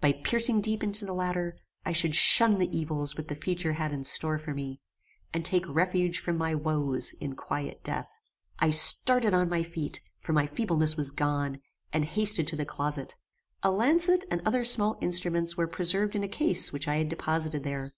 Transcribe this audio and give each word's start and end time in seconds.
By 0.00 0.12
piercing 0.12 0.60
deep 0.60 0.84
into 0.84 1.04
the 1.04 1.12
latter, 1.12 1.56
I 1.84 1.90
should 1.90 2.14
shun 2.14 2.58
the 2.60 2.68
evils 2.70 3.16
which 3.16 3.26
the 3.26 3.34
future 3.34 3.72
had 3.72 3.90
in 3.92 4.04
store 4.04 4.38
for 4.38 4.54
me, 4.54 4.80
and 5.34 5.44
take 5.44 5.64
refuge 5.66 6.20
from 6.20 6.38
my 6.38 6.54
woes 6.54 7.14
in 7.14 7.34
quiet 7.34 7.82
death. 7.82 8.08
I 8.60 8.70
started 8.70 9.34
on 9.34 9.48
my 9.48 9.64
feet, 9.64 10.00
for 10.18 10.32
my 10.32 10.46
feebleness 10.46 10.96
was 10.96 11.10
gone, 11.10 11.58
and 11.92 12.04
hasted 12.04 12.46
to 12.46 12.56
the 12.56 12.64
closet. 12.64 13.16
A 13.64 13.72
lancet 13.72 14.24
and 14.30 14.40
other 14.46 14.62
small 14.62 14.98
instruments 15.02 15.56
were 15.56 15.66
preserved 15.66 16.14
in 16.14 16.22
a 16.22 16.28
case 16.28 16.72
which 16.72 16.86
I 16.86 16.98
had 16.98 17.08
deposited 17.08 17.64
here. 17.64 17.92